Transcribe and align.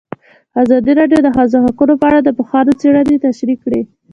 ازادي 0.61 0.91
راډیو 0.99 1.19
د 1.23 1.25
د 1.25 1.29
ښځو 1.37 1.57
حقونه 1.65 1.93
په 1.99 2.05
اړه 2.09 2.19
د 2.21 2.29
پوهانو 2.37 2.77
څېړنې 2.81 3.15
تشریح 3.27 3.57
کړې. 3.65 3.81